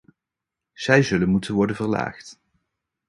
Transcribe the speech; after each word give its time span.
Zij 0.73 1.03
zullen 1.03 1.29
moeten 1.29 1.53
worden 1.53 1.75
verlaagd. 1.75 2.39